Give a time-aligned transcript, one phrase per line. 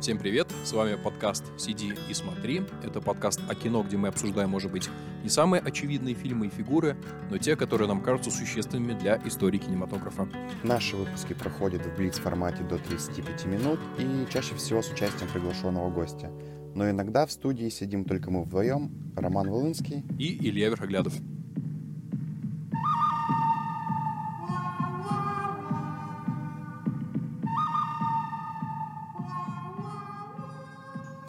[0.00, 2.62] Всем привет, с вами подкаст «Сиди и смотри».
[2.84, 4.88] Это подкаст о кино, где мы обсуждаем, может быть,
[5.24, 6.96] не самые очевидные фильмы и фигуры,
[7.30, 10.28] но те, которые нам кажутся существенными для истории кинематографа.
[10.62, 16.30] Наши выпуски проходят в блиц-формате до 35 минут и чаще всего с участием приглашенного гостя.
[16.76, 21.14] Но иногда в студии сидим только мы вдвоем, Роман Волынский и Илья Верхоглядов.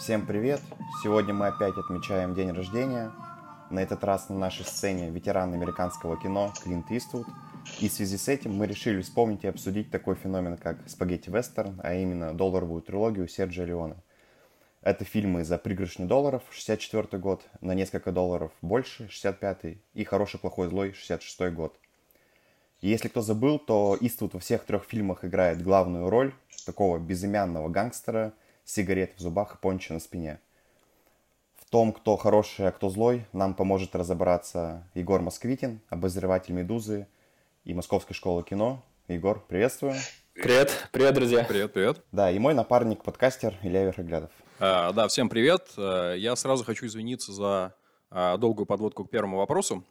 [0.09, 0.59] Всем привет!
[1.04, 3.12] Сегодня мы опять отмечаем день рождения.
[3.70, 7.27] На этот раз на нашей сцене ветеран американского кино Клинт Иствуд.
[7.80, 11.94] И в связи с этим мы решили вспомнить и обсудить такой феномен, как спагетти-вестерн, а
[11.94, 13.98] именно долларовую трилогию Серджио Леона.
[14.81, 20.70] Это фильмы за пригоршню долларов, 64 год, на несколько долларов больше, 65 и хороший, плохой,
[20.70, 21.80] злой, 66 год.
[22.81, 26.34] И если кто забыл, то Иствуд во всех трех фильмах играет главную роль
[26.66, 28.34] такого безымянного гангстера–
[28.70, 30.40] сигарет в зубах и пончо на спине.
[31.56, 37.08] В том, кто хороший, а кто злой, нам поможет разобраться Егор Москвитин, обозреватель «Медузы»
[37.64, 38.84] и Московской школы кино.
[39.08, 39.95] Егор, приветствую.
[40.34, 41.44] Привет, привет, друзья.
[41.44, 42.03] Привет, привет.
[42.11, 44.30] Да, и мой напарник, подкастер Илья Верхоглядов.
[44.59, 45.73] А, да, всем привет.
[45.76, 47.76] А, я сразу хочу извиниться за
[48.11, 49.83] а, долгую подводку к первому вопросу.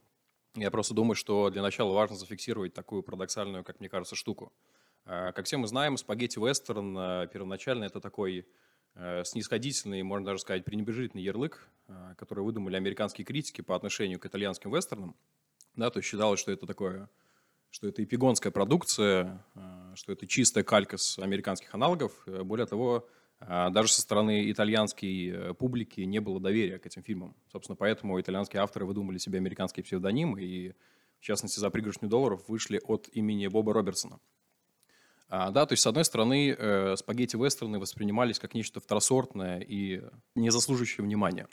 [0.55, 4.53] Я просто думаю, что для начала важно зафиксировать такую парадоксальную, как мне кажется, штуку.
[5.05, 8.47] А, как все мы знаем, спагетти-вестерн первоначально это такой
[9.25, 14.75] снисходительный, можно даже сказать, пренебрежительный ярлык, э, который выдумали американские критики по отношению к итальянским
[14.75, 15.15] вестернам.
[15.77, 17.09] Да, то есть считалось, что это такое,
[17.71, 22.13] что это эпигонская продукция, э, что это чистая калька с американских аналогов.
[22.27, 23.09] Более того,
[23.41, 27.37] даже со стороны итальянской публики не было доверия к этим фильмам.
[27.53, 30.75] Собственно, поэтому итальянские авторы выдумали себе американские псевдонимы и,
[31.21, 34.19] в частности, за пригоршню долларов вышли от имени Боба Робертсона–
[35.29, 40.03] а, да, то есть, с одной стороны, э, спагетти-вестерны воспринимались как нечто второсортное и
[40.35, 41.49] не заслуживающее внимания.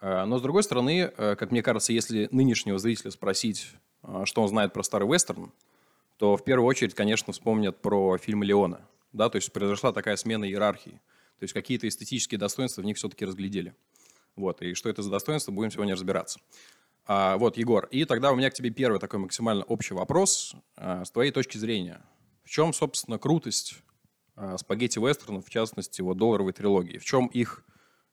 [0.00, 3.68] А, но, с другой стороны, э, как мне кажется, если нынешнего зрителя спросить,
[4.02, 5.52] а, что он знает про старый вестерн,
[6.18, 8.80] то в первую очередь, конечно, вспомнят про фильм «Леона».
[9.12, 11.00] Да, то есть произошла такая смена иерархии.
[11.38, 13.74] То есть какие-то эстетические достоинства в них все-таки разглядели.
[14.36, 16.40] Вот, и что это за достоинство, будем сегодня разбираться.
[17.06, 20.54] А, вот, Егор, и тогда у меня к тебе первый такой максимально общий вопрос.
[20.76, 22.02] А, с твоей точки зрения,
[22.48, 23.82] в чем, собственно, крутость
[24.34, 26.96] а, спагетти-вестернов, в частности, вот долларовой трилогии?
[26.96, 27.62] В чем их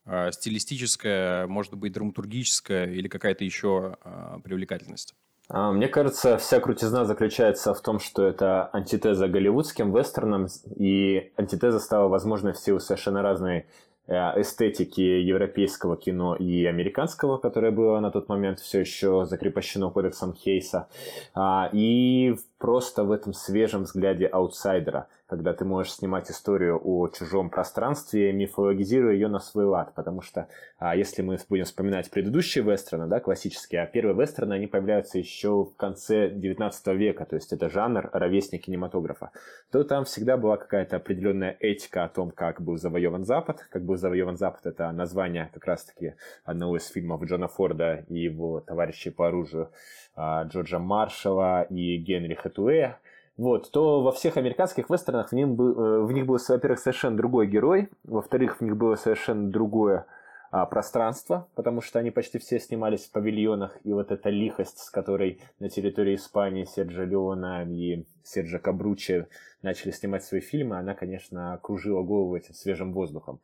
[0.03, 5.15] а, стилистическая, может быть, драматургическая или какая-то еще а, привлекательность?
[5.47, 12.09] Мне кажется, вся крутизна заключается в том, что это антитеза голливудским вестернам, и антитеза стала
[12.09, 13.67] возможной в силу совершенно разной
[14.07, 20.87] эстетики европейского кино и американского, которое было на тот момент все еще закрепощено кодексом Хейса,
[21.33, 27.49] а, и просто в этом свежем взгляде аутсайдера, когда ты можешь снимать историю о чужом
[27.49, 30.47] пространстве, мифологизируя ее на свой лад, потому что
[30.79, 35.65] а, если мы будем вспоминать предыдущие вестерны, да, классические, а первые вестерны, они появляются еще
[35.65, 39.31] в конце 19 века, то есть это жанр ровесник кинематографа,
[39.71, 43.97] то там всегда была какая-то определенная этика о том, как был завоеван Запад, как был
[43.97, 46.13] завоеван Запад, это название как раз-таки
[46.45, 49.69] одного из фильмов Джона Форда и его товарищей по оружию
[50.15, 52.99] а, Джорджа Маршалла и Генри Хэтуэя,
[53.37, 57.17] вот, то во всех американских вестернах в, ним был, э, в них был, во-первых, совершенно
[57.17, 60.05] другой герой, во-вторых, в них было совершенно другое
[60.51, 64.89] а, пространство, потому что они почти все снимались в павильонах, и вот эта лихость, с
[64.89, 69.27] которой на территории Испании Серджо Леона и Серджо Кабручи
[69.61, 73.41] начали снимать свои фильмы, она, конечно, кружила голову этим свежим воздухом.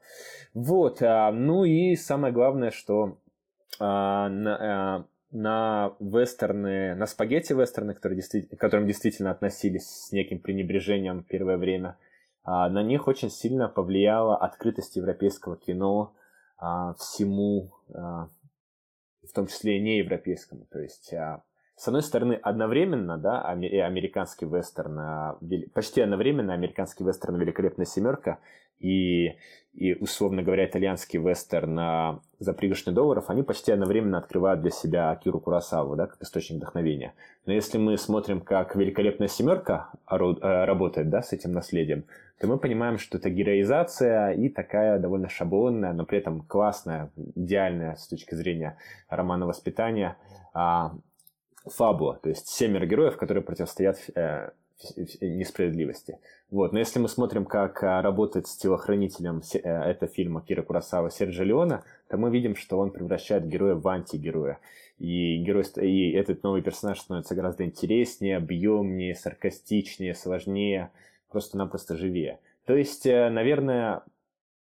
[0.53, 3.17] Вот, а, ну и самое главное, что
[3.77, 10.39] а, на, а, на вестерны, на спагетти-вестерны, которые действительно, к которым действительно относились с неким
[10.39, 11.97] пренебрежением первое время,
[12.43, 16.13] а, на них очень сильно повлияла открытость европейского кино
[16.57, 18.27] а, всему, а,
[19.27, 20.65] в том числе и неевропейскому.
[20.71, 21.13] То есть,
[21.81, 25.35] с одной стороны, одновременно, да, американский вестерн,
[25.73, 28.37] почти одновременно американский вестерн «Великолепная семерка»
[28.77, 29.31] и,
[29.73, 35.09] и, условно говоря, итальянский вестерн на за пригоршню долларов, они почти одновременно открывают для себя
[35.09, 37.15] Акиру Курасаву, да, как источник вдохновения.
[37.47, 40.15] Но если мы смотрим, как «Великолепная семерка» э,
[40.65, 42.05] работает да, с этим наследием,
[42.39, 47.95] то мы понимаем, что это героизация и такая довольно шаблонная, но при этом классная, идеальная
[47.95, 48.77] с точки зрения
[49.09, 50.15] романа воспитания
[50.53, 50.93] а,
[51.65, 52.19] фабула.
[52.21, 54.51] То есть семеро героев, которые противостоят э,
[55.21, 56.19] несправедливости.
[56.49, 56.73] Вот.
[56.73, 61.43] Но если мы смотрим, как а, работает с телохранителем э, этого фильма Кира Курасава Серджи
[61.43, 64.59] Леона, то мы видим, что он превращает героя в антигероя.
[64.97, 70.91] И, герой, и этот новый персонаж становится гораздо интереснее, объемнее, саркастичнее, сложнее,
[71.29, 72.39] просто-напросто живее.
[72.65, 74.03] То есть, э, наверное,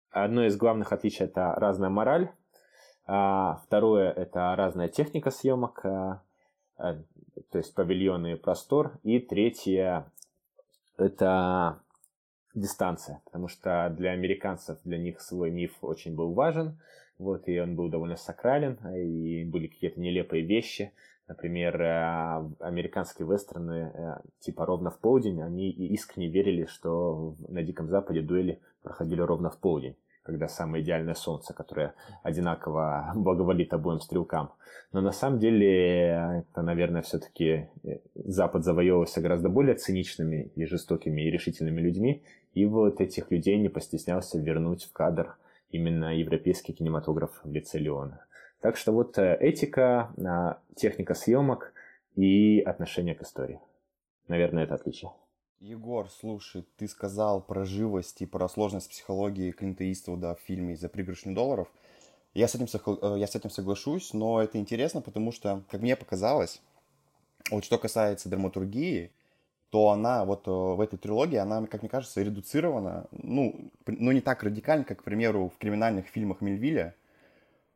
[0.09, 2.29] одно из главных отличий это разная мораль,
[3.05, 6.21] а второе это разная техника съемок, а,
[6.77, 10.11] то есть павильоны и простор, и третье
[10.97, 11.79] это
[12.53, 16.79] дистанция, потому что для американцев, для них свой миф очень был важен,
[17.17, 20.93] вот, и он был довольно сакрален, и были какие-то нелепые вещи,
[21.27, 27.87] Например, э, американские вестерны э, типа «Ровно в полдень», они искренне верили, что на Диком
[27.87, 31.93] Западе дуэли проходили ровно в полдень, когда самое идеальное солнце, которое
[32.23, 34.53] одинаково благоволит обоим стрелкам.
[34.91, 41.21] Но на самом деле это, наверное, все-таки э, Запад завоевывался гораздо более циничными и жестокими
[41.21, 42.23] и решительными людьми,
[42.53, 45.35] и вот этих людей не постеснялся вернуть в кадр
[45.69, 48.25] именно европейский кинематограф в лице Леона.
[48.61, 51.73] Так что вот э, этика, а, техника съемок
[52.15, 53.59] и отношение к истории.
[54.27, 55.11] Наверное, это отличие.
[55.59, 60.89] Егор, слушай, ты сказал про живость и про сложность психологии Клинта Иствуда в фильме «За
[60.89, 61.67] пригоршню долларов».
[62.33, 65.95] Я с, этим, э, я с этим соглашусь, но это интересно, потому что, как мне
[65.95, 66.61] показалось,
[67.49, 69.11] вот что касается драматургии,
[69.69, 74.21] то она вот э, в этой трилогии, она, как мне кажется, редуцирована, ну, ну не
[74.21, 76.95] так радикально, как, к примеру, в криминальных фильмах Мельвиля,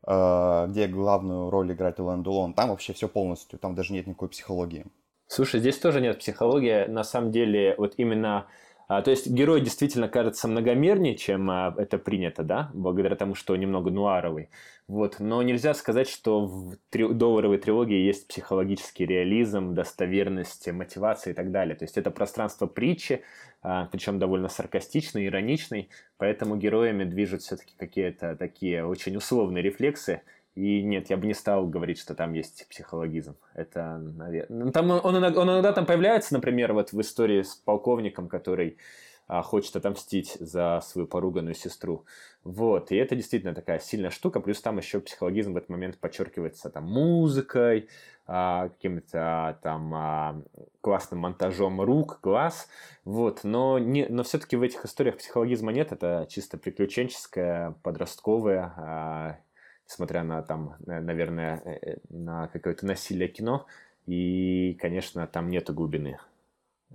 [0.07, 4.29] Э, где главную роль играет Элен Дулон, там вообще все полностью, там даже нет никакой
[4.29, 4.85] психологии.
[5.27, 6.85] Слушай, здесь тоже нет психологии.
[6.85, 8.47] На самом деле, вот именно
[8.89, 13.56] а, то есть герой действительно кажется многомернее, чем а, это принято, да, благодаря тому, что
[13.57, 14.50] немного нуаровый.
[14.88, 15.18] Вот.
[15.19, 17.06] Но нельзя сказать, что в три...
[17.13, 21.75] долларовой трилогии есть психологический реализм, достоверность, мотивация и так далее.
[21.75, 23.24] То есть это пространство притчи,
[23.62, 30.21] а, причем довольно саркастичный, ироничный, поэтому героями движут все-таки какие-то такие очень условные рефлексы,
[30.57, 33.36] и нет, я бы не стал говорить, что там есть психологизм.
[33.54, 34.65] Это, наверное...
[34.65, 38.77] Ну, там он, иногда, он иногда там появляется, например, вот в истории с полковником, который
[39.27, 42.06] а, хочет отомстить за свою поруганную сестру.
[42.44, 46.71] Вот, и это действительно такая сильная штука, плюс там еще психологизм в этот момент подчеркивается
[46.71, 47.88] там музыкой,
[48.25, 50.42] а, каким-то а, там а,
[50.81, 52.68] классным монтажом рук, глаз,
[53.06, 59.38] вот, но, не, но все-таки в этих историях психологизма нет, это чисто приключенческое, подростковое, а,
[59.88, 63.66] несмотря на там, наверное, э, э, на какое-то насилие кино.
[64.06, 66.19] И, конечно, там нету глубины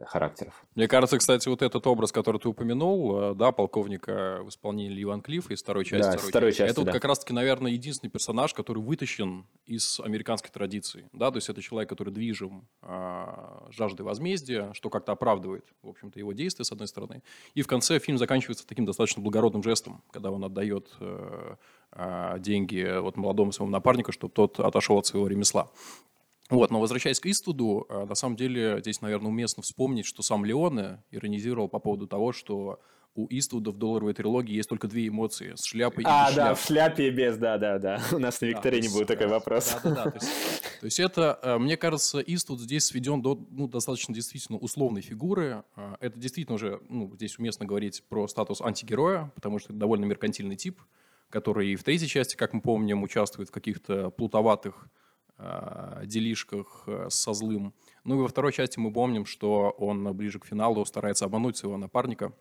[0.00, 0.55] характеров.
[0.75, 5.21] Мне кажется, кстати, вот этот образ, который ты упомянул, э, да, полковника в исполнении Ливан
[5.21, 6.83] Клиффа из второй части, да, второй, второй части, это да.
[6.83, 11.61] вот как раз-таки, наверное, единственный персонаж, который вытащен из американской традиции, да, то есть это
[11.61, 16.89] человек, который движим а, жаждой возмездия, что как-то оправдывает, в общем-то, его действия, с одной
[16.89, 17.23] стороны,
[17.55, 21.56] и в конце фильм заканчивается таким достаточно благородным жестом, когда он отдает э,
[21.93, 25.71] э, деньги вот молодому своему напарнику, чтобы тот отошел от своего ремесла.
[26.53, 30.45] Вот, но возвращаясь к Иствуду, э, на самом деле здесь, наверное, уместно вспомнить, что сам
[30.45, 32.79] Леоне иронизировал по поводу того, что
[33.15, 36.45] у Иствуда в долларовой трилогии есть только две эмоции с шляпой а, и без да,
[36.45, 36.61] шляпы.
[36.61, 38.03] в шляпе и без, да, да, да.
[38.13, 39.77] У нас на викторине да, был такой вопрос.
[39.83, 40.11] Да, да, да.
[40.11, 40.33] То есть,
[40.81, 45.65] то есть это, э, мне кажется, Иствуд здесь сведен до ну, достаточно действительно условной фигуры.
[45.77, 50.05] Э, это действительно уже, ну, здесь уместно говорить про статус антигероя, потому что это довольно
[50.05, 50.81] меркантильный тип,
[51.29, 55.02] который и в третьей части, как мы помним, участвует в каких-то плутоватых Э,
[56.05, 57.75] делишках э, со злым.
[58.05, 61.79] Ну и во второй части мы помним, что он ближе к финалу старается обмануть своего
[61.79, 62.33] напарника,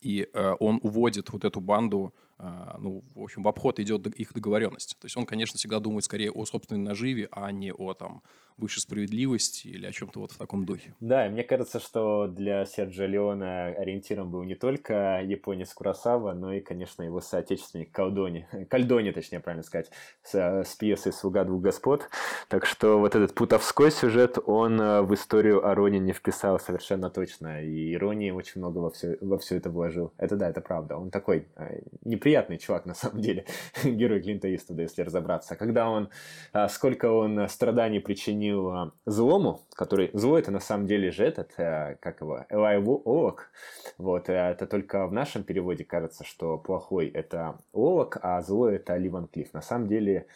[0.00, 4.96] и э, он уводит вот эту банду ну, в общем, в обход идет их договоренность.
[5.00, 8.22] То есть он, конечно, всегда думает скорее о собственной наживе, а не о там
[8.56, 10.94] высшей справедливости или о чем-то вот в таком духе.
[11.00, 16.52] Да, и мне кажется, что для Серджа Леона ориентиром был не только японец Курасава, но
[16.52, 18.46] и, конечно, его соотечественник Калдони.
[18.70, 19.90] Кальдони, точнее, правильно сказать,
[20.22, 22.08] с, с пьесой «Слуга двух господ».
[22.48, 27.10] Так что вот этот путовской сюжет, он э, в историю о Роне не вписал совершенно
[27.10, 27.64] точно.
[27.64, 30.12] И иронии очень много во все, во все это вложил.
[30.16, 30.96] Это да, это правда.
[30.96, 33.44] Он такой э, не неприятный чувак, на самом деле,
[33.84, 35.56] герой Клинта Иствуда, если разобраться.
[35.56, 36.08] Когда он,
[36.54, 41.52] а, сколько он страданий причинил а, злому, который, зло это на самом деле же этот,
[41.58, 43.50] а, как его, Элай Олок,
[43.98, 49.28] вот, это только в нашем переводе кажется, что плохой это Олок, а зло это Ливан
[49.28, 49.52] Клифф.
[49.52, 50.26] На самом деле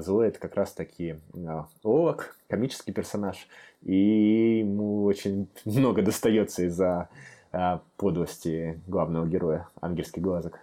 [0.00, 1.16] зло это как раз таки
[1.82, 3.48] Олок, комический персонаж,
[3.80, 7.08] и ему очень много достается из-за
[7.96, 10.60] подлости главного героя, ангельский глазок.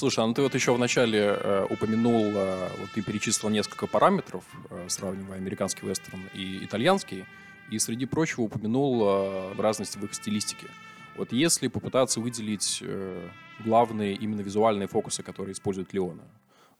[0.00, 4.44] Слушай, а ну ты вот еще вначале э, упомянул, э, вот ты перечислил несколько параметров,
[4.70, 7.26] э, сравнивая американский вестерн и итальянский,
[7.70, 10.68] и среди прочего упомянул э, разности в их стилистике.
[11.18, 13.28] Вот если попытаться выделить э,
[13.62, 16.24] главные именно визуальные фокусы, которые использует Леона,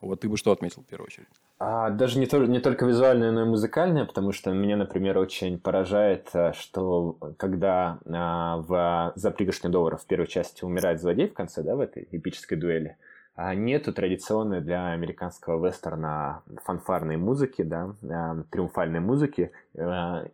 [0.00, 1.28] вот ты бы что отметил в первую очередь?
[1.62, 5.60] А, даже не, то, не только визуальное, но и музыкальное, потому что меня, например, очень
[5.60, 11.34] поражает, э, что когда а, в «За пригоршню долларов» в первой части умирает злодей в
[11.34, 12.96] конце, да, в этой эпической дуэли,
[13.34, 19.52] а нету традиционной для американского вестерна фанфарной музыки, да, а, триумфальной музыки.
[19.76, 20.24] А,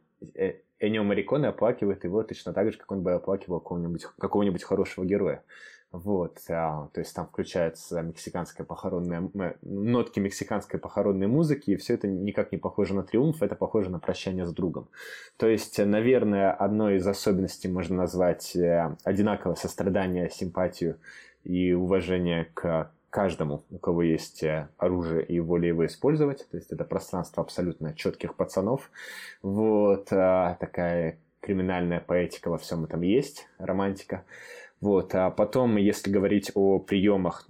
[0.78, 5.42] Энио оплакивает его точно так же, как он бы оплакивал какого-нибудь, какого-нибудь хорошего героя.
[6.04, 9.30] Вот, а, то есть там включается мексиканская похоронная,
[9.62, 13.98] нотки мексиканской похоронной музыки, и все это никак не похоже на триумф, это похоже на
[13.98, 14.88] прощание с другом.
[15.38, 20.98] То есть, наверное, одной из особенностей можно назвать э, одинаковое сострадание, симпатию
[21.44, 26.46] и уважение к каждому, у кого есть э, оружие и воля его использовать.
[26.50, 28.90] То есть это пространство абсолютно четких пацанов.
[29.40, 34.24] Вот а, такая криминальная поэтика во всем этом есть, романтика.
[34.86, 35.16] Вот.
[35.16, 37.48] А потом, если говорить о приемах,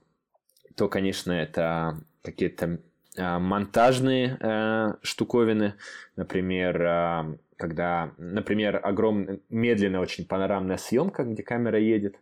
[0.74, 2.80] то, конечно, это какие-то
[3.18, 5.74] а, монтажные э, штуковины,
[6.16, 12.16] например, э, когда, например, огромная, медленная очень панорамная съемка, где камера едет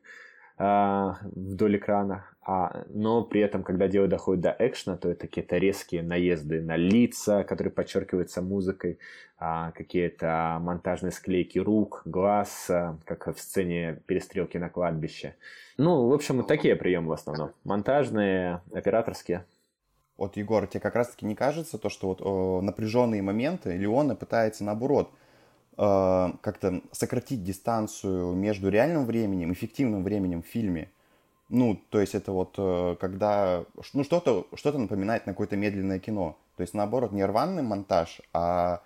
[0.59, 5.57] э, вдоль экрана, а, но при этом, когда дело доходит до экшена, то это какие-то
[5.57, 8.99] резкие наезды на лица, которые подчеркиваются музыкой,
[9.39, 15.37] а, какие-то монтажные склейки рук, глаз, а, как в сцене перестрелки на кладбище.
[15.79, 17.53] Ну, в общем, такие приемы в основном.
[17.65, 19.47] Монтажные, операторские.
[20.19, 24.63] Вот, Егор, тебе как раз-таки не кажется то, что вот о, напряженные моменты Леона пытается
[24.63, 25.11] наоборот
[25.77, 30.91] э, как-то сократить дистанцию между реальным временем, эффективным временем в фильме
[31.55, 36.37] ну, то есть это вот э, когда, ну, что-то что напоминает на какое-то медленное кино.
[36.57, 38.83] То есть, наоборот, не рваный монтаж, а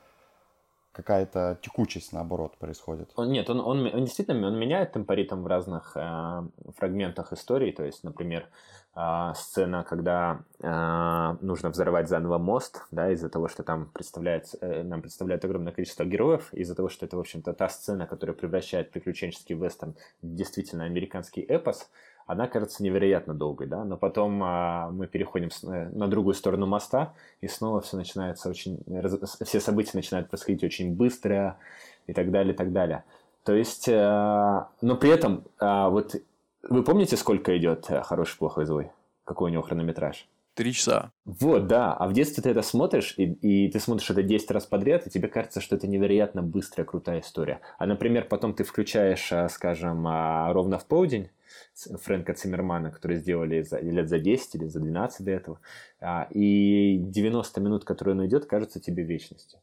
[0.93, 3.11] какая-то текучесть, наоборот, происходит.
[3.17, 6.43] Он, нет, он, он, он действительно он меняет темпоритм в разных э,
[6.77, 7.71] фрагментах истории.
[7.71, 8.49] То есть, например,
[8.97, 14.83] э, сцена, когда э, нужно взорвать заново мост, да, из-за того, что там представляет, э,
[14.83, 18.91] нам представляет огромное количество героев, из-за того, что это, в общем-то, та сцена, которая превращает
[18.91, 21.89] приключенческий вестерн в действительно американский эпос,
[22.28, 26.66] она кажется невероятно долгой, да, но потом а, мы переходим с, э, на другую сторону
[26.66, 28.78] моста, и снова все начинается очень,
[29.44, 31.56] все события начинают происходить очень быстро
[32.06, 33.04] и так далее, и так далее.
[33.44, 36.16] То есть, а, но при этом, а, вот
[36.62, 38.90] вы помните, сколько идет э, хороший, плохой, злой?
[39.25, 40.28] Какой у него хронометраж?
[40.59, 41.12] Три часа.
[41.25, 41.95] Вот, да.
[41.95, 45.11] А в детстве ты это смотришь, и, и ты смотришь это 10 раз подряд, и
[45.11, 47.61] тебе кажется, что это невероятно быстрая, крутая история.
[47.79, 50.05] А, например, потом ты включаешь, скажем,
[50.50, 51.31] ровно в полдень,
[52.03, 55.61] Фрэнка Циммермана, которые сделали за, лет за 10 или за 12 до этого.
[56.00, 59.61] А, и 90 минут, которые он идет, кажется тебе вечностью.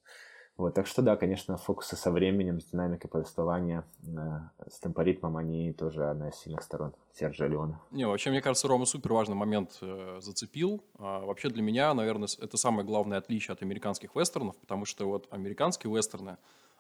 [0.58, 5.74] Вот, так что да, конечно, фокусы со временем, с динамикой повествования, э, с темпоритмом, они
[5.74, 7.82] тоже одна из сильных сторон Сержа Леона.
[7.92, 10.82] Не, вообще, мне кажется, Рома супер важный момент э, зацепил.
[10.98, 15.28] А, вообще для меня, наверное, это самое главное отличие от американских вестернов, потому что вот
[15.30, 16.38] американские вестерны,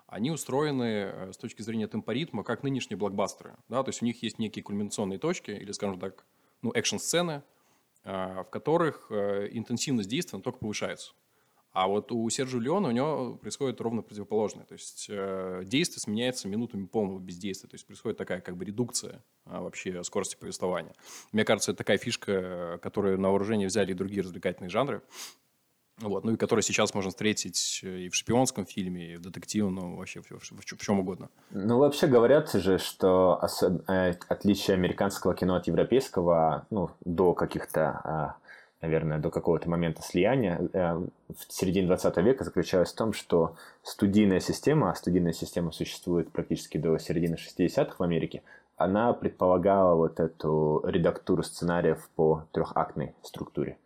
[0.07, 3.55] они устроены э, с точки зрения темпоритма, как нынешние блокбастеры.
[3.67, 3.83] Да?
[3.83, 6.25] То есть у них есть некие кульминационные точки, или, скажем так,
[6.61, 7.43] ну, экшн-сцены,
[8.03, 11.13] э, в которых э, интенсивность действия только повышается.
[11.75, 14.65] А вот у Сержа Леона у него происходит ровно противоположное.
[14.65, 15.07] То есть
[15.69, 17.69] действие сменяется минутами полного бездействия.
[17.69, 20.93] То есть происходит такая как бы редукция вообще скорости повествования.
[21.31, 25.01] Мне кажется, это такая фишка, которую на вооружение взяли и другие развлекательные жанры.
[25.99, 29.95] Вот, ну и который сейчас можно встретить э, и в шпионском фильме, и в детективном,
[29.95, 31.29] вообще в, в, в, в чем угодно.
[31.51, 33.89] Ну, вообще говорят же, что особ...
[33.89, 38.44] э, отличие американского кино от европейского, ну, до каких-то, э,
[38.81, 44.39] наверное, до какого-то момента слияния э, в середине 20 века заключалось в том, что студийная
[44.39, 48.43] система, а студийная система существует практически до середины 60-х в Америке,
[48.77, 53.77] она предполагала вот эту редактуру сценариев по трехактной структуре.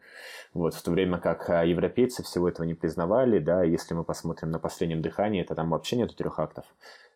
[0.54, 4.50] Вот, в то время как а, европейцы всего этого не признавали, да, если мы посмотрим
[4.50, 6.66] на последнем дыхании, то там вообще нету трех актов.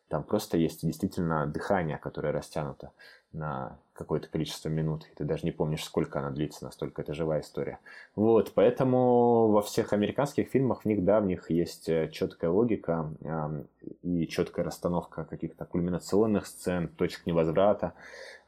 [0.10, 2.92] Там просто есть действительно дыхание, которое растянуто
[3.32, 7.42] на какое-то количество минут, и ты даже не помнишь, сколько она длится, настолько это живая
[7.42, 7.80] история.
[8.16, 13.12] Вот, поэтому во всех американских фильмах в них, да, в них есть э, четкая логика
[13.22, 13.64] э,
[14.04, 17.94] и четкая расстановка каких-то кульминационных сцен, точек невозврата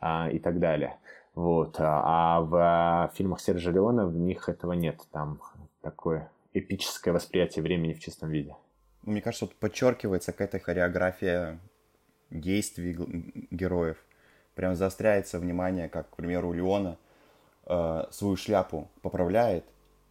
[0.02, 0.98] э, и так далее.
[1.36, 1.76] Вот.
[1.80, 5.02] А, а в а, фильмах Сержа Леона в них этого нет.
[5.12, 5.42] Там
[5.82, 8.56] такое эпическое восприятие времени в чистом виде.
[9.06, 11.60] Мне кажется, вот подчеркивается какая-то хореография
[12.30, 12.98] действий
[13.52, 13.98] героев.
[14.56, 16.98] Прям заостряется внимание, как, к примеру, Леона
[17.66, 19.66] э, свою шляпу поправляет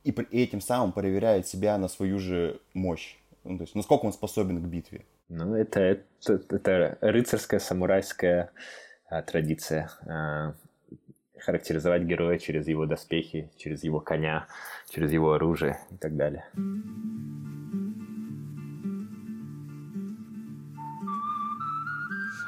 [0.05, 3.17] и этим самым проверяет себя на свою же мощь.
[3.43, 5.05] Ну, то есть, насколько он способен к битве.
[5.29, 8.51] Ну, это, это, это рыцарская, самурайская
[9.09, 9.91] а, традиция.
[10.07, 10.55] А,
[11.39, 14.47] характеризовать героя через его доспехи, через его коня,
[14.91, 16.45] через его оружие и так далее.
[16.55, 17.84] А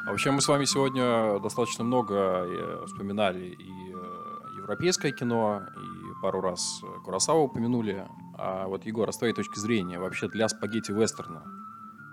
[0.06, 6.40] вообще мы с вами сегодня достаточно много э, вспоминали и э, европейское кино, и пару
[6.40, 8.06] раз Курасава упомянули.
[8.38, 11.42] А вот, Егор, а с твоей точки зрения, вообще для спагетти-вестерна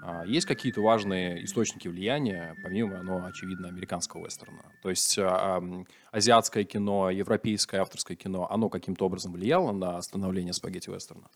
[0.06, 4.66] а есть какие-то важные источники влияния, помимо, ну, очевидно, американского вестерна?
[4.82, 5.64] То есть а,
[6.12, 11.30] азиатское кино, европейское авторское кино, оно каким-то образом влияло на становление спагетти-вестерна?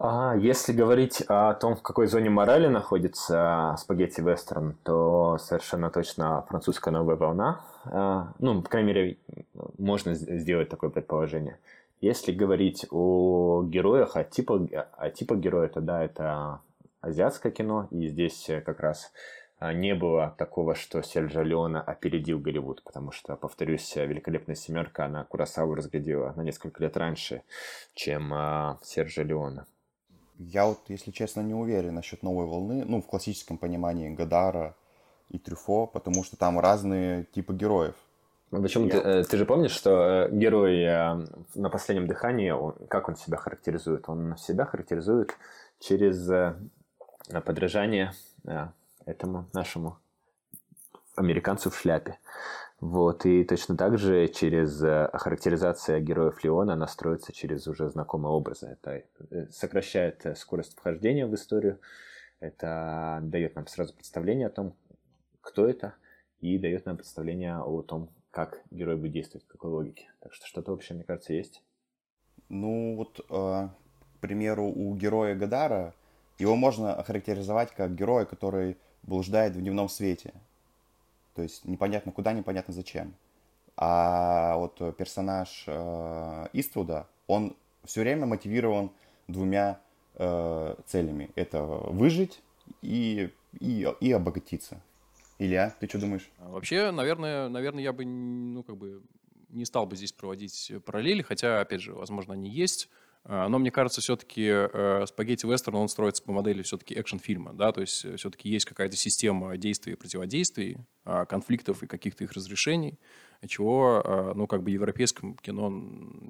[0.00, 6.42] А, если говорить о том, в какой зоне морали находится спагетти вестерн, то совершенно точно
[6.48, 7.60] французская новая волна.
[7.84, 9.18] А, ну, по крайней мере,
[9.76, 11.58] можно сделать такое предположение.
[12.00, 16.60] Если говорить о героях, о типах, о типах героя, то да, это
[17.00, 19.10] азиатское кино, и здесь как раз
[19.58, 25.24] а, не было такого, что Серджа Леона опередил Голливуд, потому что, повторюсь, «Великолепная семерка» она
[25.24, 27.42] Курасаву разглядела на несколько лет раньше,
[27.94, 29.66] чем а, Сержа Леона.
[30.38, 34.76] Я вот, если честно, не уверен насчет новой волны, ну, в классическом понимании Гадара
[35.30, 37.94] и Трюфо, потому что там разные типы героев.
[38.50, 38.90] Причем Я...
[38.90, 40.84] ты, э, ты же помнишь, что э, герой
[41.54, 44.08] на последнем дыхании, он, как он себя характеризует?
[44.08, 45.36] Он себя характеризует
[45.80, 46.30] через
[47.44, 48.12] подражание
[49.04, 49.98] этому нашему
[51.16, 52.18] американцу в шляпе.
[52.80, 58.32] Вот, и точно так же через э, характеризация героев Леона она строится через уже знакомые
[58.32, 58.66] образы.
[58.68, 61.80] Это э, сокращает э, скорость вхождения в историю,
[62.38, 64.76] это дает нам сразу представление о том,
[65.40, 65.94] кто это,
[66.40, 70.12] и дает нам представление о том, как герой будет действовать, в какой логике.
[70.20, 71.64] Так что что-то вообще, мне кажется, есть.
[72.48, 75.94] Ну, вот, э, к примеру, у героя Гадара
[76.38, 80.32] его можно охарактеризовать как героя, который блуждает в дневном свете.
[81.38, 83.14] То есть непонятно куда, непонятно зачем.
[83.76, 88.90] А вот персонаж э, Иствуда, он все время мотивирован
[89.28, 89.78] двумя
[90.16, 91.30] э, целями.
[91.36, 92.42] Это выжить
[92.82, 94.82] и, и, и обогатиться.
[95.38, 96.28] Илья, ты что думаешь?
[96.38, 99.00] А вообще, наверное, наверное, я бы, ну, как бы
[99.50, 102.88] не стал бы здесь проводить параллели, хотя, опять же, возможно, они есть.
[103.30, 107.72] А, но мне кажется, все-таки э, спагетти вестерн, он строится по модели все-таки экшн-фильма, да,
[107.72, 112.32] то есть э, все-таки есть какая-то система действий и противодействий, а, конфликтов и каких-то их
[112.32, 112.98] разрешений,
[113.46, 115.70] чего, а, ну, как бы европейском кино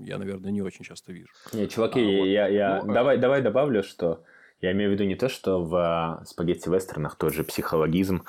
[0.01, 1.29] я, наверное, не очень часто вижу.
[1.53, 2.25] Не, чуваки, а, вот.
[2.25, 2.83] я, я...
[2.85, 4.25] Ну, давай, давай добавлю, что
[4.61, 8.25] я имею в виду не то, что в спагетти-вестернах тот же психологизм,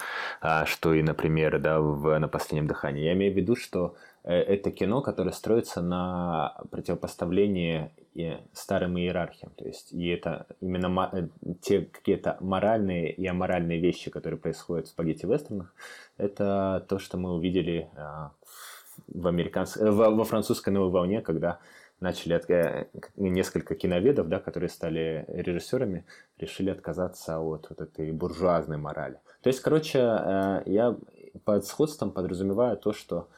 [0.65, 3.03] что и, например, да, в «На последнем дыхании».
[3.03, 7.89] Я имею в виду, что э, это кино, которое строится на противопоставлении
[8.53, 9.51] старым иерархиям.
[9.55, 11.27] То есть, и это именно э,
[11.61, 15.73] те какие-то моральные и аморальные вещи, которые происходят в спагетти-вестернах,
[16.17, 18.31] это то, что мы увидели а,
[19.07, 19.77] в американс...
[19.77, 21.59] Э, во, во французской новой волне, когда
[21.99, 22.49] начали от...
[22.49, 26.05] Э, несколько киноведов, да, которые стали режиссерами,
[26.37, 29.19] решили отказаться от вот этой буржуазной морали.
[29.41, 30.97] То есть, короче, я
[31.45, 33.29] под сходством подразумеваю то, что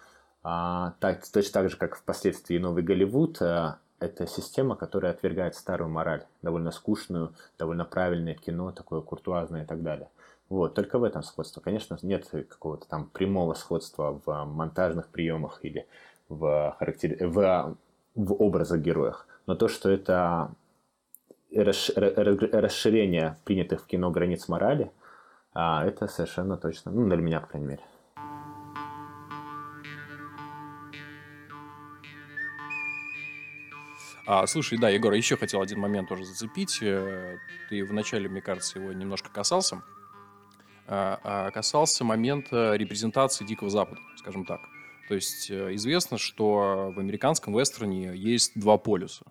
[0.43, 3.39] а, так, точно так же, как впоследствии новый Голливуд,
[4.01, 9.83] это система, которая отвергает старую мораль, довольно скучную, довольно правильное кино, такое куртуазное и так
[9.83, 10.09] далее.
[10.49, 11.61] Вот, только в этом сходство.
[11.61, 15.87] Конечно, нет какого-то там прямого сходства в монтажных приемах или
[16.27, 17.15] в, характер...
[17.27, 17.77] в,
[18.15, 19.27] в образах героях.
[19.47, 20.51] Но то, что это
[21.51, 24.91] расширение принятых в кино границ морали,
[25.53, 27.83] а, это совершенно точно, ну, для меня, по крайней мере.
[34.33, 36.81] А, слушай, да, Егор, еще хотел один момент тоже зацепить.
[36.81, 37.35] Э,
[37.67, 39.83] ты вначале, мне кажется, его немножко касался.
[40.87, 44.61] А, а, касался момента репрезентации Дикого Запада, скажем так.
[45.09, 49.25] То есть э, известно, что в американском вестерне есть два полюса.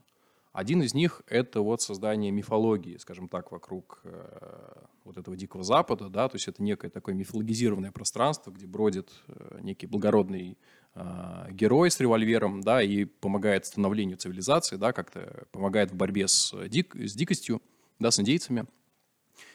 [0.53, 4.73] Один из них– это вот создание мифологии, скажем так, вокруг э,
[5.05, 9.61] вот этого Дикого Запада, да, то есть это некое такое мифологизированное пространство, где бродит э,
[9.63, 10.59] некий благородный
[10.95, 16.95] герой с револьвером, да, и помогает становлению цивилизации, да, как-то помогает в борьбе с, дик,
[16.95, 17.63] с дикостью,
[17.99, 18.67] да, с индейцами.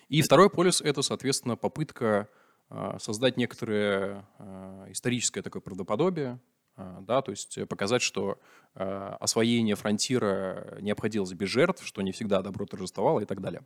[0.07, 2.29] И второй полюс– это, соответственно, попытка
[2.69, 6.39] э, создать некоторое э, историческое такое правдоподобие,
[6.77, 8.39] э, да, то есть показать, что
[8.75, 13.63] э, освоение фронтира не обходилось без жертв, что не всегда добро торжествовало и так далее.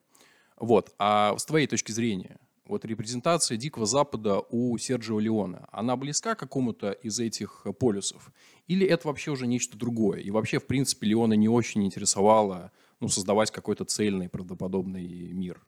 [0.55, 0.93] Вот.
[0.97, 2.37] А с твоей точки зрения,
[2.69, 8.31] вот репрезентация Дикого Запада у Серджио Леона, она близка к какому-то из этих полюсов?
[8.67, 10.19] Или это вообще уже нечто другое?
[10.19, 15.61] И вообще, в принципе, Леона не очень интересовало ну, создавать какой-то цельный, правдоподобный мир?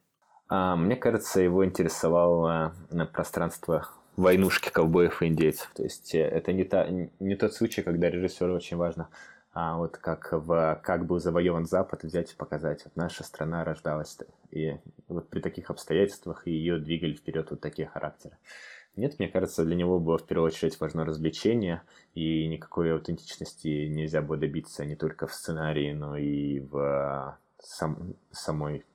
[0.48, 2.74] А, мне кажется, его интересовало
[3.14, 5.72] пространство войнушки ковбоев и индейцев.
[5.76, 6.88] То есть это не, та,
[7.20, 9.10] не тот случай, когда режиссеру очень важно
[9.54, 14.18] а вот как в «Как был завоеван Запад» взять и показать, вот наша страна рождалась,
[14.50, 18.38] и вот при таких обстоятельствах ее двигали вперед вот такие характеры.
[18.96, 21.82] Нет, мне кажется, для него было в первую очередь важно развлечение,
[22.14, 28.86] и никакой аутентичности нельзя было добиться не только в сценарии, но и в сам, самой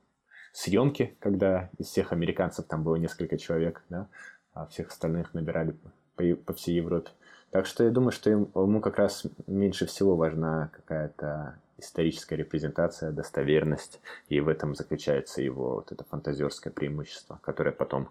[0.53, 4.09] съемке, когда из всех американцев там было несколько человек, да,
[4.53, 5.77] а всех остальных набирали
[6.15, 7.11] по, по всей Европе.
[7.51, 14.01] Так что я думаю, что ему как раз меньше всего важна какая-то историческая репрезентация, достоверность,
[14.29, 18.11] и в этом заключается его вот это фантазерское преимущество, которое потом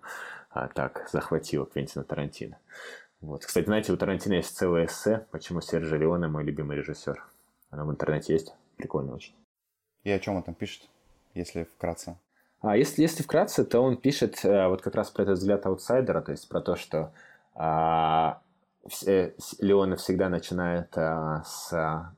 [0.52, 2.58] а, так захватило Квентина Тарантино.
[3.21, 3.45] Вот.
[3.45, 7.24] Кстати, знаете, у Тарантино есть целое эссе «Почему Серджи Леоне мой любимый режиссер».
[7.71, 8.54] Оно в интернете есть.
[8.78, 9.34] Прикольно очень.
[10.04, 10.84] И о чем он там пишет,
[11.34, 12.17] если вкратце?
[12.62, 16.21] А если, если вкратце, то он пишет а, вот как раз про этот взгляд аутсайдера,
[16.21, 17.13] то есть про то, что
[17.54, 18.41] а,
[19.60, 22.15] Леона всегда начинает а, с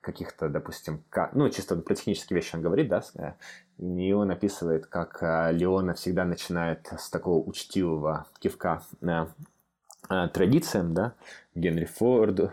[0.00, 3.36] каких-то, допустим, как, ну, чисто про технические вещи он говорит, да,
[3.78, 9.28] и он описывает, как а, Леона всегда начинает с такого учтивого кивка на
[10.08, 11.14] а, традициям, да,
[11.54, 12.52] Генри Форду,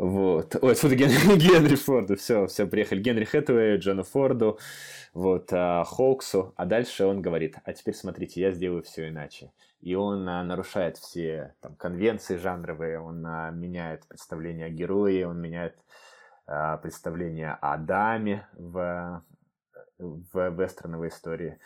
[0.00, 0.56] вот.
[0.62, 3.00] Ой, отсюда Генри, Генри Форду, все, все, приехали.
[3.00, 4.58] Генри Хэтэуэй, Джону Форду,
[5.12, 9.94] вот, а, Хоуксу, а дальше он говорит, а теперь смотрите, я сделаю все иначе и
[9.94, 15.76] он а, нарушает все там, конвенции жанровые, он а, меняет представление о герое, он меняет
[16.46, 19.24] а, представление о даме в,
[19.98, 21.58] в вестерновой истории,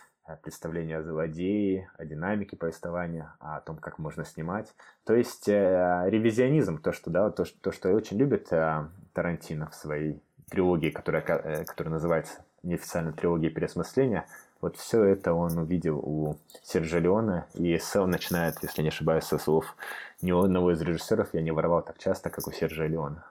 [0.43, 4.75] представление о злодее, о динамике повествования, о том, как можно снимать.
[5.05, 9.75] То есть э, ревизионизм, то, что, да, то, то, что очень любит э, Тарантино в
[9.75, 14.27] своей трилогии, которая, э, которая называется неофициально трилогия переосмысления–
[14.65, 19.37] вот все это он увидел у Сержа Леона, и Сэл начинает, если не ошибаюсь, со
[19.37, 19.77] слов
[20.23, 23.27] ни у одного из режиссеров я не воровал так часто, как у Сержа Леона.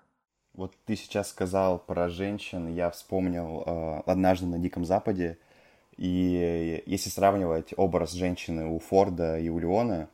[0.54, 5.40] Вот ты сейчас сказал про женщин, я вспомнил э, «Однажды на Диком Западе»,
[5.98, 10.10] и если сравнивать образ женщины у Форда и у Леона,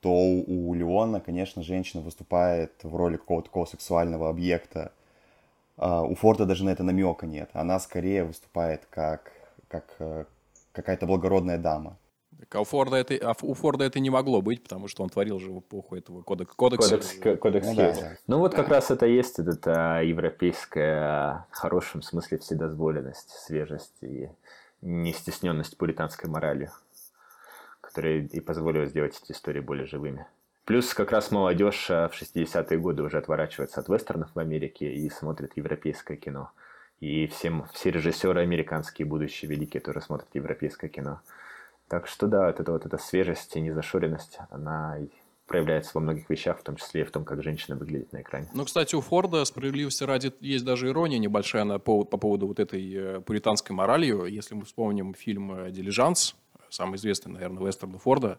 [0.00, 4.92] то у Леона, конечно, женщина выступает в роли какого-то такого сексуального объекта.
[5.76, 7.50] А у Форда даже на это намека нет.
[7.52, 9.32] Она скорее выступает как
[9.72, 10.24] как э,
[10.72, 11.96] какая-то благородная дама.
[12.38, 15.08] Так, а у Форда, это, а у Форда это не могло быть, потому что он
[15.08, 16.56] творил же в эпоху этого кодекса.
[16.56, 18.16] Кодекс, кодекс, ну, да, да.
[18.26, 18.56] ну вот да.
[18.58, 24.28] как раз это есть эта европейская, в хорошем смысле, вседозволенность, свежесть и
[24.82, 26.70] нестесненность пуританской морали,
[27.80, 30.26] которая и позволила сделать эти истории более живыми.
[30.64, 35.56] Плюс как раз молодежь в 60-е годы уже отворачивается от вестернов в Америке и смотрит
[35.56, 36.50] европейское кино–
[37.02, 41.20] и всем, все режиссеры американские, будущие великие, тоже смотрят европейское кино.
[41.88, 44.98] Так что да, вот эта вот эта свежесть и незашоренность, она
[45.52, 48.48] проявляется во многих вещах, в том числе и в том, как женщина выглядит на экране.
[48.54, 52.58] Ну, кстати, у Форда, справедливости ради, есть даже ирония небольшая на, по, по поводу вот
[52.58, 54.24] этой э, пуританской моралью.
[54.24, 56.36] Если мы вспомним фильм э, «Дилижанс»,
[56.70, 58.38] самый известный, наверное, вестерн Форда,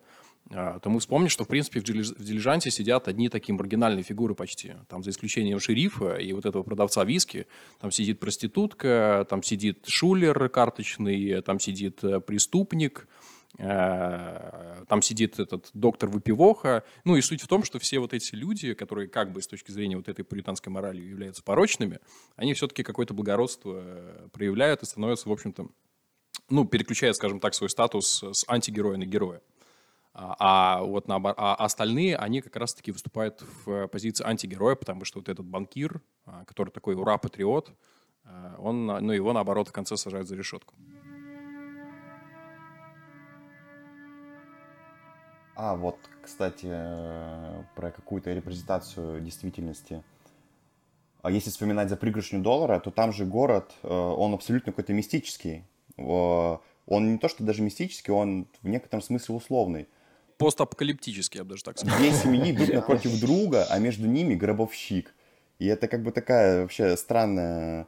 [0.52, 4.74] а, то мы вспомним, что, в принципе, в дилижансе сидят одни такие маргинальные фигуры почти.
[4.90, 7.46] Там, за исключением шерифа и вот этого продавца виски,
[7.80, 13.23] там сидит проститутка, там сидит шулер карточный, там сидит э, преступник, э,
[13.58, 16.84] там сидит этот доктор выпивоха.
[17.04, 19.72] Ну и суть в том, что все вот эти люди, которые как бы с точки
[19.72, 22.00] зрения вот этой пуританской морали являются порочными,
[22.36, 25.68] они все-таки какое-то благородство э, проявляют и становятся, в общем-то,
[26.50, 29.42] ну, переключая, скажем так, свой статус с антигероя на героя.
[30.14, 35.20] А, а вот на, а остальные, они как раз-таки выступают в позиции антигероя, потому что
[35.20, 37.72] вот этот банкир, а, который такой ура-патриот,
[38.26, 40.76] а, он, ну, его, наоборот, в конце сажают за решетку.
[45.56, 46.68] А, вот, кстати,
[47.76, 50.04] про какую-то репрезентацию действительности.
[51.22, 55.64] А если вспоминать за пригоршню доллара, то там же город, э, он абсолютно какой-то мистический.
[55.96, 56.60] Он
[57.14, 59.88] не то, что даже мистический, он в некотором смысле условный
[60.44, 61.98] постапокалиптический, я бы даже так сказал.
[61.98, 65.14] Две семьи идут напротив друга, а между ними гробовщик.
[65.60, 67.88] И это как бы такая вообще странная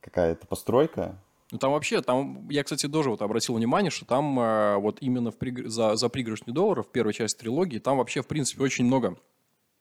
[0.00, 1.18] какая-то постройка.
[1.52, 5.30] Ну там вообще, там, я, кстати, тоже вот обратил внимание, что там э, вот именно
[5.30, 5.68] в приг...
[5.68, 9.18] за, за пригоршню долларов, первой части трилогии, там вообще, в принципе, очень много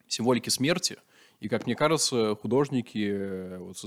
[0.05, 0.97] символики смерти.
[1.39, 3.77] И, как мне кажется, художники, э, вот,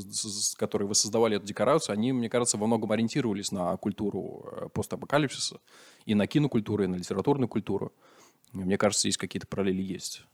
[0.57, 5.61] которые воссоздавали эту декорацию, они, мне кажется, во многом ориентировались на культуру э, постапокалипсиса,
[6.07, 7.93] и на кинокультуру, и на литературную культуру.
[8.53, 10.25] Мне кажется, здесь какие-то параллели есть.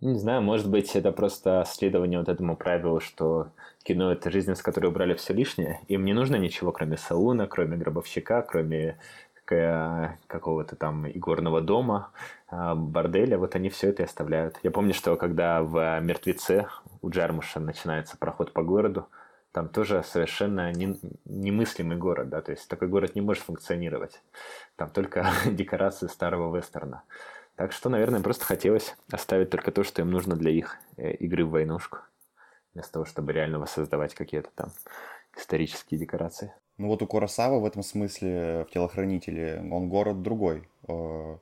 [0.00, 3.48] Не знаю, может быть, это просто следование вот этому правилу, что
[3.82, 5.80] кино— это жизнь, с которой убрали все лишнее.
[5.88, 8.98] Им не нужно ничего, кроме салуна, кроме гробовщика, кроме
[9.46, 12.10] какого-то там игорного дома,
[12.48, 14.58] а, борделя, вот они все это и оставляют.
[14.64, 16.66] Я помню, что когда в «Мертвеце»
[17.00, 19.06] у Джармуша начинается проход по городу,
[19.52, 24.20] там тоже совершенно не, немыслимый город, да, то есть такой город не может функционировать.
[24.74, 27.04] Там только декорации старого вестерна.
[27.56, 31.44] Так что, наверное, просто хотелось оставить только то, что им нужно для их э, игры
[31.46, 31.98] в войнушку,
[32.74, 34.68] вместо того, чтобы реально воссоздавать какие-то там
[35.36, 36.54] исторические декорации.
[36.76, 40.68] Ну вот у Курасава в этом смысле в телохранителе он город другой.
[40.86, 41.38] Э,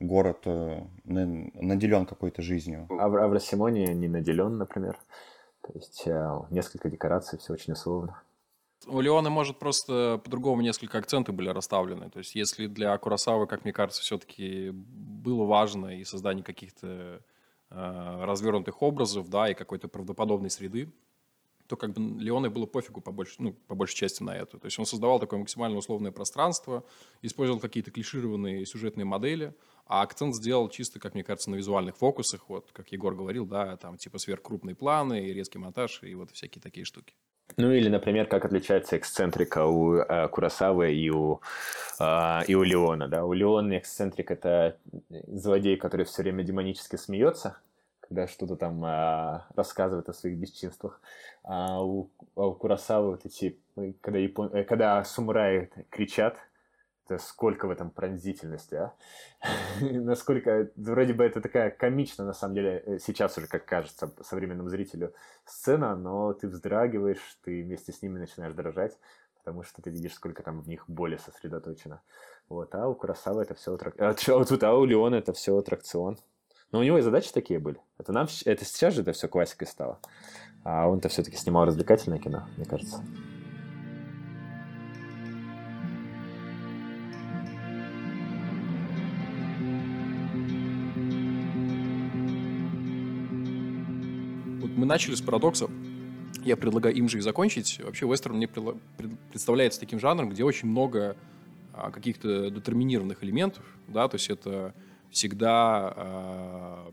[0.00, 2.86] город э, наделен какой-то жизнью.
[2.88, 4.98] А в, а в Росимоне не наделен, например.
[5.60, 6.08] То есть
[6.50, 8.20] несколько декораций, все очень условно.
[8.86, 12.10] У Леона, может, просто по-другому несколько акценты были расставлены.
[12.10, 17.22] То есть, если для Курасавы, как мне кажется, все-таки было важно и создание каких-то
[17.70, 20.92] э, развернутых образов, да, и какой-то правдоподобной среды,
[21.68, 24.58] то как бы Леоне было пофигу по, больш, ну, по большей части на это.
[24.58, 26.84] То есть он создавал такое максимально условное пространство,
[27.22, 29.54] использовал какие-то клишированные сюжетные модели,
[29.86, 33.76] а акцент сделал чисто, как мне кажется, на визуальных фокусах, вот, как Егор говорил, да,
[33.76, 37.14] там типа сверхкрупные планы, и резкий монтаж, и вот всякие такие штуки.
[37.56, 41.40] Ну или, например, как отличается эксцентрика у э, Курасавы и у,
[42.00, 43.08] э, и у Леона.
[43.08, 43.24] Да?
[43.24, 44.76] У Леона эксцентрик– это
[45.28, 47.56] злодей, который все время демонически смеется,
[48.00, 51.00] когда что-то там э, рассказывает о своих бесчинствах.
[51.44, 53.56] А у, а у Курасавы вот эти,
[54.00, 54.50] когда, япон...
[54.52, 56.36] Э, когда самураи кричат–
[57.06, 58.94] это сколько в этом пронзительности, а?
[59.80, 64.68] Насколько, вроде бы это такая комичная, на самом деле, э, сейчас уже, как кажется, современному
[64.68, 68.98] зрителю сцена, но ты вздрагиваешь, ты вместе с ними начинаешь дрожать,
[69.38, 72.00] потому что ты видишь, сколько там в них боли сосредоточено.
[72.48, 74.42] Вот, а у Курасавы это все аттракцион.
[74.42, 76.18] А, тут, а у Леона это все аттракцион.
[76.70, 77.80] Но у него и задачи такие были.
[77.98, 79.98] Это нам, это сейчас же это все классикой стало.
[80.64, 83.02] А он-то все-таки снимал развлекательное кино, мне кажется.
[94.92, 95.70] Начали с парадокса.
[96.44, 97.80] Я предлагаю им же и закончить.
[97.82, 101.16] Вообще вестерн мне представляется таким жанром, где очень много
[101.72, 104.74] а, каких-то детерминированных элементов, да, то есть это
[105.10, 106.92] всегда а,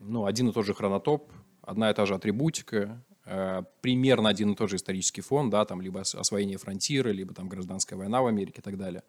[0.00, 1.30] ну, один и тот же хронотоп,
[1.60, 5.82] одна и та же атрибутика, а, примерно один и тот же исторический фон, да, там
[5.82, 9.02] либо освоение фронтира, либо там гражданская война в Америке и так далее.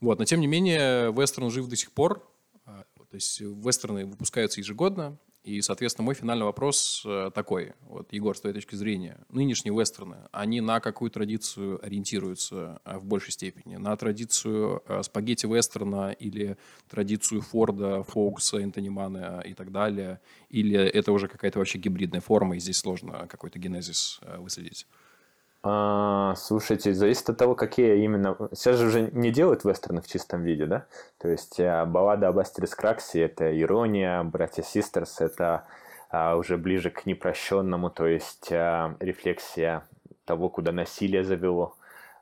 [0.00, 2.26] Вот, но тем не менее, вестерн жив до сих пор,
[2.64, 7.72] то есть вестерны выпускаются ежегодно, и, соответственно, мой финальный вопрос э, такой.
[7.88, 13.04] Вот, Егор, с твоей точки зрения, нынешние вестерны, они на какую традицию ориентируются э, в
[13.06, 13.76] большей степени?
[13.76, 16.58] На традицию э, спагетти-вестерна или
[16.90, 20.20] традицию Форда, Фоукса, Энтони Мана и так далее?
[20.50, 24.86] Или это уже какая-то вообще гибридная форма, и здесь сложно какой-то генезис выследить?
[25.62, 28.36] А, слушайте, зависит от того, какие именно...
[28.52, 30.86] Сейчас же уже не делают вестерны в чистом виде, да?
[31.18, 35.64] То есть а, баллада об Астерис Краксе– это ирония, братья Систерс– это
[36.08, 39.84] а, уже ближе к непрощенному, то есть а, рефлексия
[40.24, 41.76] того, куда насилие завело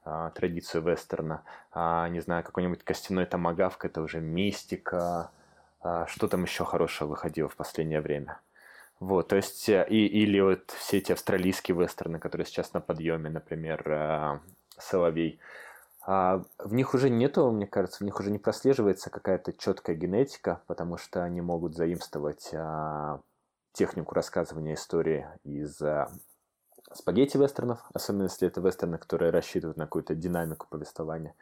[0.05, 1.42] а, традицию вестерна.
[1.72, 5.31] А, не знаю, какой-нибудь костяной томагавк– это уже мистика.
[5.81, 8.40] А, что там еще хорошего выходило в последнее время?
[9.01, 13.31] Вот, то есть, э, и, или вот все эти австралийские вестерны, которые сейчас на подъеме,
[13.31, 14.41] например, э,
[14.79, 15.41] «Соловей»,
[16.05, 20.63] а в них уже нету, мне кажется, в них уже не прослеживается какая-то четкая генетика,
[20.67, 23.21] потому что они могут заимствовать а,
[23.73, 25.79] технику рассказывания истории из
[26.95, 31.35] спагетти вестернов, особенно если это вестерны, которые рассчитывают на какую-то динамику повествования.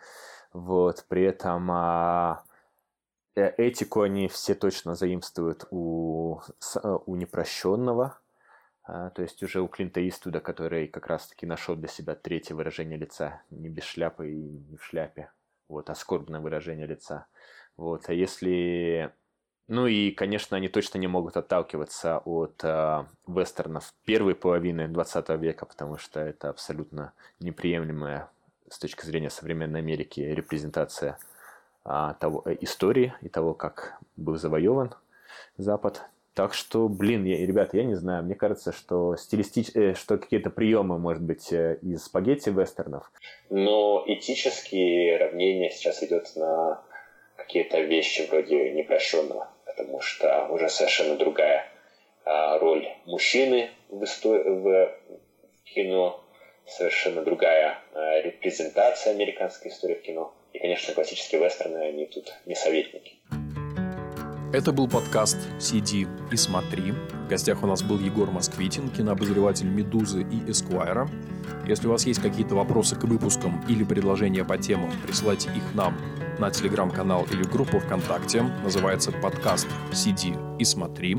[0.52, 2.55] Вот, при этом а, Э,
[3.40, 6.40] этику они все точно заимствуют у,
[6.82, 8.18] э, у непрощенного,
[8.84, 12.96] а, то есть уже у Клинта Иствуда, который как раз-таки нашел для себя третье выражение
[12.96, 15.30] лица, не без шляпы и не в шляпе,
[15.68, 17.26] вот, а скорбное выражение лица.
[17.76, 19.12] Вот, а если...
[19.68, 25.66] Ну и, конечно, они точно не могут отталкиваться от э, вестернов первой половины 20 века,
[25.66, 28.30] потому что это абсолютно неприемлемая
[28.70, 31.18] с точки зрения современной Америки репрезентация
[32.20, 34.94] того, э, истории и того, как был завоеван
[35.56, 36.02] Запад.
[36.34, 39.70] Так что, блин, я, ребята, я не знаю, мне кажется, что стилистич...
[39.74, 43.10] Э, что какие-то приемы, может быть, э, из спагетти вестернов.
[43.48, 46.82] Но этические равнения сейчас идет на
[47.36, 51.70] какие-то вещи вроде непрощенного, потому что уже совершенно другая
[52.26, 54.38] а, роль мужчины в, истор...
[54.38, 54.92] в
[55.64, 56.22] кино,
[56.66, 60.34] совершенно другая а, репрезентация американской истории в кино.
[60.56, 63.18] И, конечно, классические вестерны, они тут не советники.
[64.54, 66.92] Это был подкаст «Сиди и смотри».
[66.92, 71.10] В гостях у нас был Егор Москвитин, кинообозреватель «Медузы» и «Эсквайра».
[71.66, 75.94] Если у вас есть какие-то вопросы к выпускам или предложения по темам, присылайте их нам
[76.38, 78.40] на телеграм-канал или группу ВКонтакте.
[78.64, 81.18] Называется подкаст «Сиди и смотри».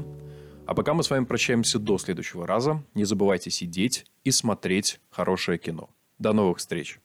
[0.66, 2.84] А пока мы с вами прощаемся до следующего раза.
[2.96, 5.92] Не забывайте сидеть и смотреть хорошее кино.
[6.18, 7.00] До новых встреч!